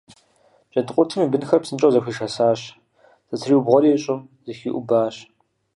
Джэдкъуртым 0.71 1.21
и 1.25 1.27
бынхэр 1.31 1.61
псынщӀэу 1.61 1.93
зэхуишэсащ, 1.93 2.61
зэтриубгъуэри 3.29 3.91
щӀым 4.03 4.19
зэхиӀубгъуащ. 4.45 5.15